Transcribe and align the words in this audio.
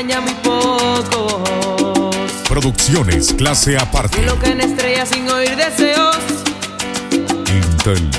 engaña 0.00 0.20
muy 0.20 0.34
pocos. 0.34 1.42
Producciones 2.48 3.34
clase 3.34 3.76
aparte. 3.76 4.22
Lo 4.22 4.38
que 4.38 4.50
en 4.50 4.60
estrellas 4.60 5.08
sin 5.10 5.28
oír 5.28 5.54
deseos. 5.56 6.16
Intel. 7.48 8.10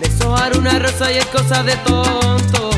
Deshojar 0.00 0.56
una 0.58 0.78
rosa 0.78 1.12
y 1.12 1.18
es 1.18 1.26
cosa 1.26 1.62
de 1.62 1.76
tontos. 1.76 2.74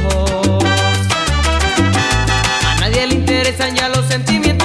A 2.67 2.81
nadie 2.81 3.07
le 3.07 3.15
interesan 3.15 3.75
ya 3.75 3.89
los 3.89 4.07
sentimientos. 4.07 4.56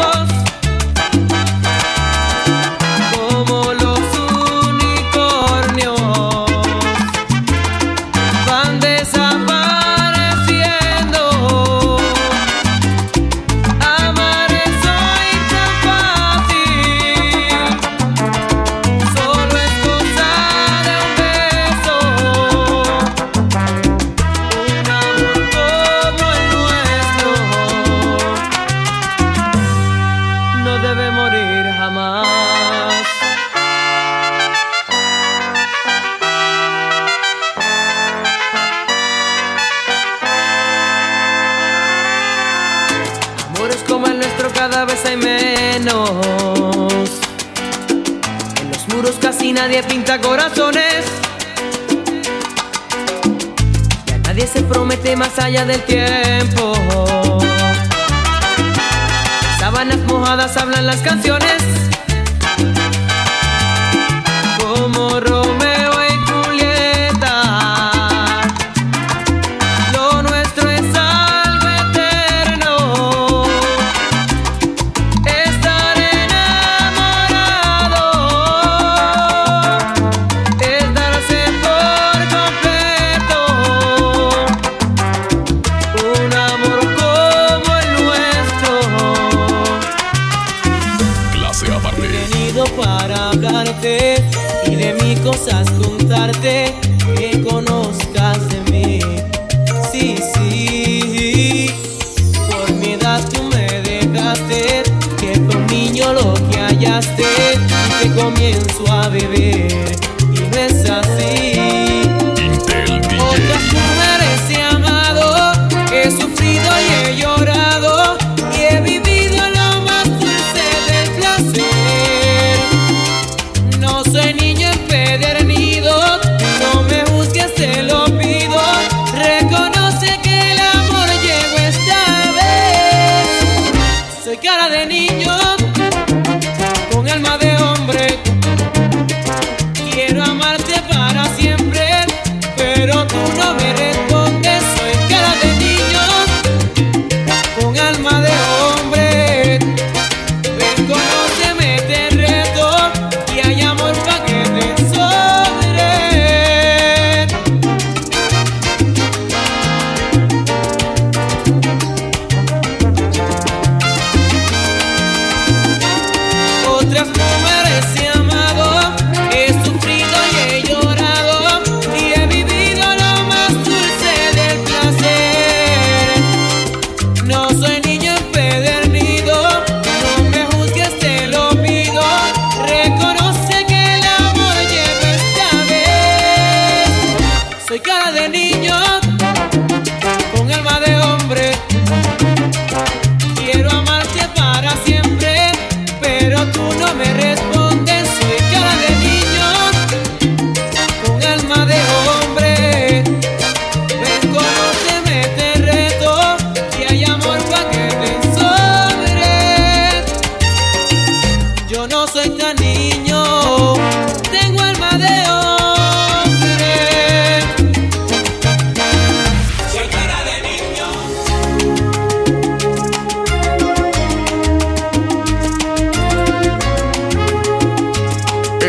Nuestro 44.41 44.59
cada 44.59 44.85
vez 44.85 45.05
hay 45.05 45.17
menos. 45.17 46.09
En 48.59 48.71
los 48.71 48.87
muros 48.87 49.15
casi 49.21 49.51
nadie 49.53 49.83
pinta 49.83 50.19
corazones. 50.19 51.05
Ya 54.05 54.17
nadie 54.19 54.47
se 54.47 54.61
promete 54.63 55.15
más 55.15 55.37
allá 55.37 55.65
del 55.65 55.81
tiempo. 55.83 56.73
Sábanas 59.59 59.99
mojadas 60.07 60.57
hablan 60.57 60.87
las 60.87 61.01
canciones. 61.01 61.80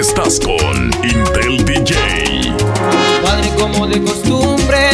Estás 0.03 0.41
con 0.41 0.91
Intel 1.05 1.65
DJ. 1.65 1.95
Padre 3.23 3.49
como 3.57 3.87
de 3.87 4.03
costumbre 4.03 4.91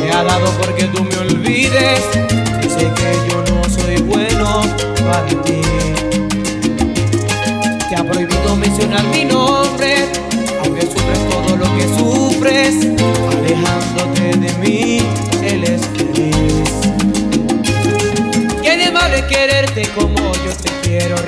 Me 0.00 0.12
ha 0.12 0.22
dado 0.22 0.52
porque 0.60 0.84
tú 0.84 1.02
me 1.02 1.16
olvides 1.16 2.04
Dice 2.62 2.88
que 2.94 3.18
yo 3.28 3.42
no 3.52 3.68
soy 3.68 3.96
bueno 4.02 4.62
para 5.10 5.26
ti 5.42 5.60
Te 7.88 7.96
ha 7.96 8.04
prohibido 8.04 8.54
mencionar 8.54 9.02
mi 9.08 9.24
nombre 9.24 10.06
Aunque 10.62 10.82
sufres 10.82 11.28
todo 11.30 11.56
lo 11.56 11.76
que 11.76 11.88
sufres 11.98 12.76
Alejándote 13.32 14.36
de 14.36 14.52
mí 14.58 14.98
Él 15.42 15.64
es 15.64 15.80
feliz 15.96 16.70
¿Qué 18.62 18.76
de 18.76 18.90
malo 18.92 19.16
es 19.16 19.24
quererte 19.24 19.82
como? 19.96 20.07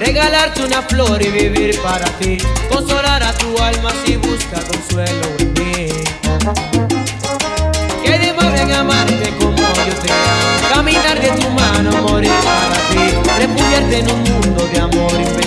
Regalarte 0.01 0.65
una 0.65 0.81
flor 0.81 1.21
y 1.21 1.29
vivir 1.29 1.79
para 1.83 2.07
ti. 2.19 2.39
Consolar 2.71 3.23
a 3.23 3.35
tu 3.35 3.57
alma 3.59 3.93
si 4.03 4.17
busca 4.17 4.59
consuelo 4.63 5.27
en 5.39 5.53
mí. 5.53 5.89
¿Qué 8.03 8.19
de 8.19 8.29
en 8.29 8.73
amarte 8.73 9.31
como 9.39 9.59
yo 9.59 9.95
te 10.03 10.11
amo? 10.11 10.75
Caminar 10.75 11.21
de 11.21 11.29
tu 11.33 11.51
mano, 11.51 12.09
morir 12.09 12.33
para 12.43 12.77
ti. 12.89 13.15
Refugiarte 13.41 13.99
en 13.99 14.11
un 14.11 14.23
mundo 14.23 14.69
de 14.73 14.81
amor 14.81 15.13
inventado 15.13 15.40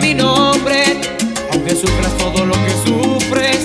mi 0.00 0.14
nombre, 0.14 0.84
aunque 1.52 1.72
sufras 1.72 2.16
todo 2.16 2.46
lo 2.46 2.54
que 2.54 2.70
sufres, 2.86 3.58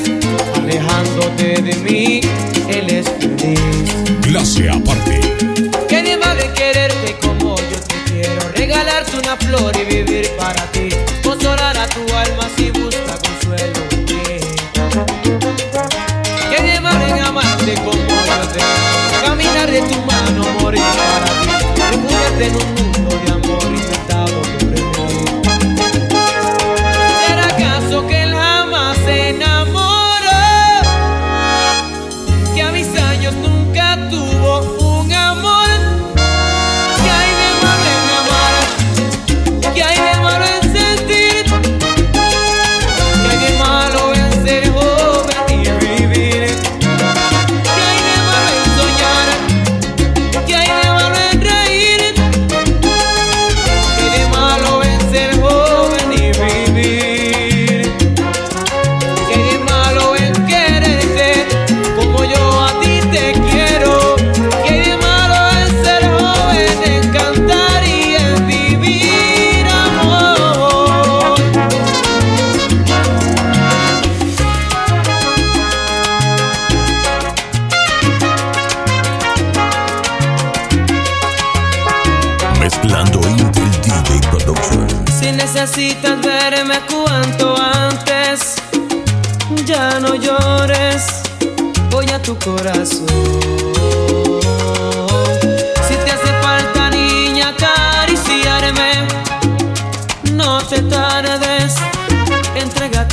alejándote 0.55 1.61
de 1.61 1.75
mí, 1.75 2.21
él 2.67 2.89
es 2.89 3.07
feliz. 3.07 3.59
Clase 4.21 4.69
aparte. 4.69 5.20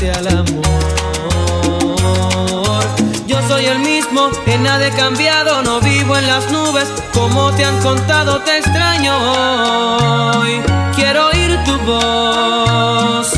al 0.07 0.29
amor. 0.29 0.65
Yo 3.27 3.37
soy 3.49 3.67
el 3.67 3.81
mismo, 3.81 4.31
en 4.47 4.63
nada 4.63 4.87
he 4.87 4.93
cambiado, 4.93 5.61
no 5.63 5.81
vivo 5.81 6.17
en 6.17 6.27
las 6.29 6.49
nubes, 6.53 6.87
como 7.13 7.51
te 7.53 7.65
han 7.65 7.77
contado, 7.81 8.41
te 8.43 8.59
extraño. 8.59 9.13
Quiero 10.95 11.27
oír 11.27 11.59
tu 11.65 11.77
voz, 11.79 13.33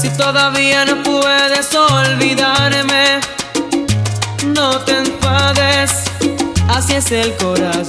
si 0.00 0.08
todavía 0.10 0.84
no 0.86 1.04
puedes 1.04 1.72
olvidarme, 1.72 3.20
no 4.46 4.80
te 4.80 4.98
enfades, 4.98 5.92
así 6.68 6.94
es 6.94 7.12
el 7.12 7.32
corazón. 7.36 7.86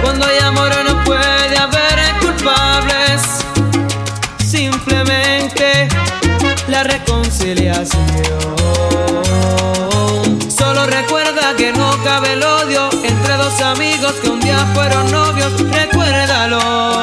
Cuando 0.00 0.26
hay 0.26 0.38
amor 0.38 0.77
Solo 10.48 10.86
recuerda 10.86 11.54
que 11.56 11.72
no 11.72 11.90
cabe 12.02 12.32
el 12.32 12.42
odio 12.42 12.88
entre 13.04 13.36
dos 13.36 13.60
amigos 13.60 14.12
que 14.20 14.28
un 14.28 14.40
día 14.40 14.58
fueron 14.74 15.08
novios, 15.12 15.52
recuérdalo. 15.70 16.97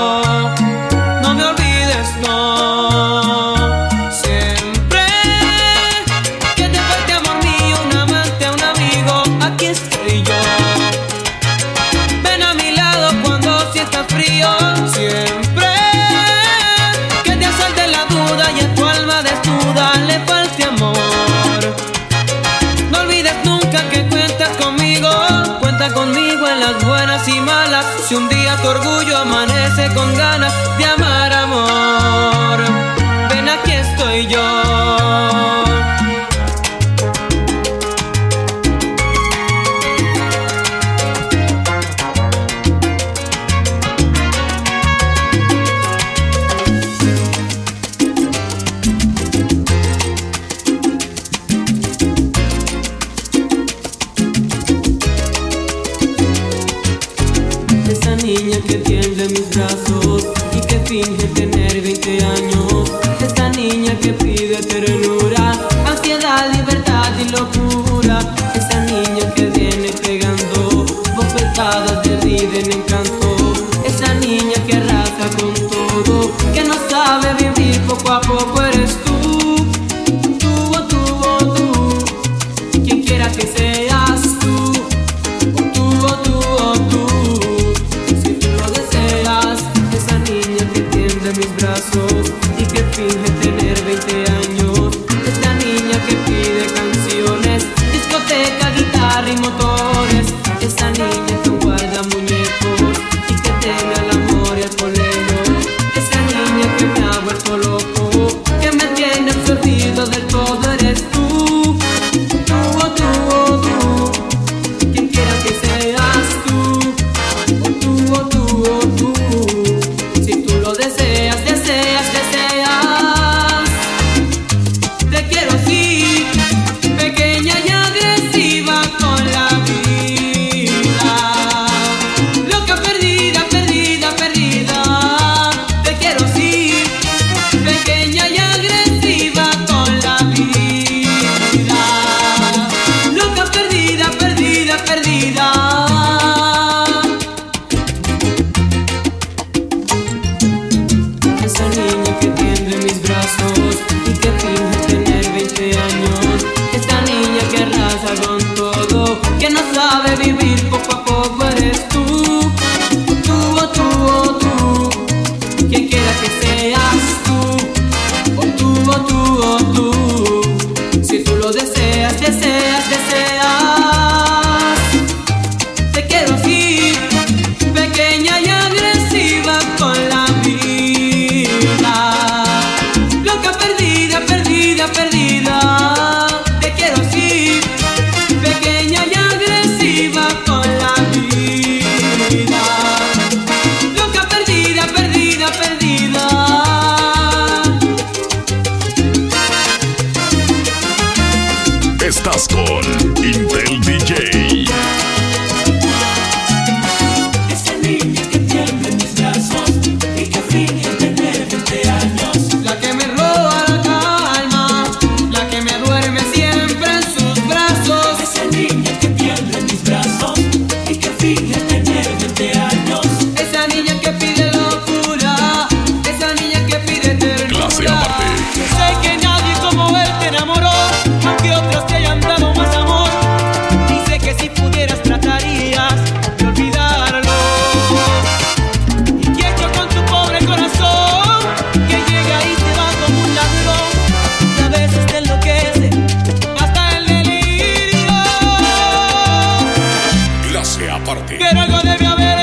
parte. 251.06 251.38
Que 251.38 251.46
algo 251.46 251.78
debe 251.84 252.08
haber. 252.08 252.35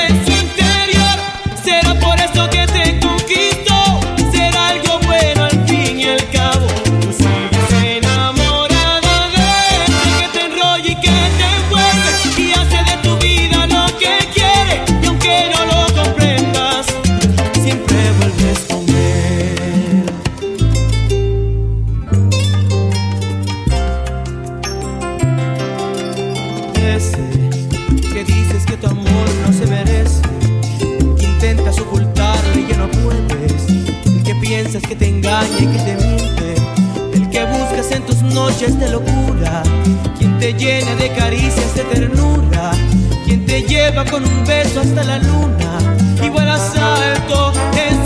piensas 34.63 34.83
que 34.83 34.95
te 34.95 35.09
engaña 35.09 35.59
y 35.59 35.67
que 35.67 35.77
te 35.79 35.95
miente, 35.95 36.55
el 37.13 37.29
que 37.29 37.43
buscas 37.43 37.91
en 37.91 38.05
tus 38.05 38.21
noches 38.21 38.79
de 38.79 38.89
locura, 38.89 39.61
quien 40.17 40.39
te 40.39 40.53
llena 40.53 40.95
de 40.95 41.09
caricias 41.11 41.75
de 41.75 41.83
ternura, 41.83 42.71
quien 43.25 43.45
te 43.45 43.63
lleva 43.63 44.05
con 44.05 44.23
un 44.23 44.45
beso 44.45 44.79
hasta 44.79 45.03
la 45.03 45.17
luna, 45.17 45.79
igual 46.23 46.47
a 46.47 46.57
salto 46.57 47.51
es 47.75 48.02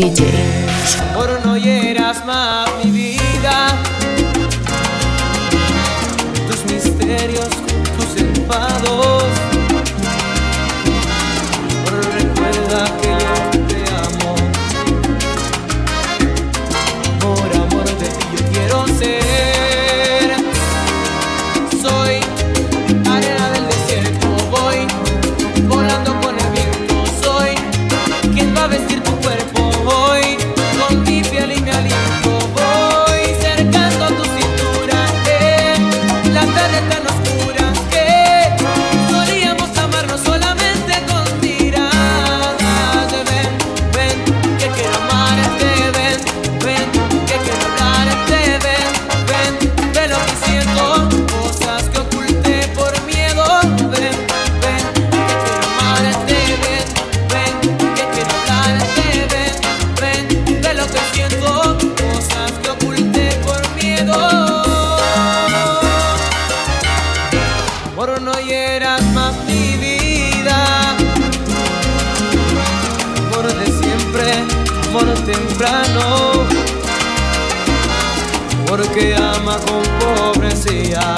DJ. 0.00 0.59
más 69.14 69.34
mi 69.44 69.76
vida. 69.76 70.96
Por 73.32 73.46
de 73.46 73.66
siempre, 73.66 74.44
amor 74.88 75.14
temprano, 75.24 76.46
porque 78.66 79.14
ama 79.16 79.56
con 79.66 79.82
pobrecía. 79.98 81.16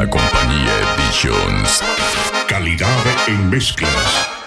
la 0.00 0.08
compañía 0.08 0.72
Visions. 0.96 1.82
Calidad 2.48 2.88
en 3.26 3.50
mezclas. 3.50 4.39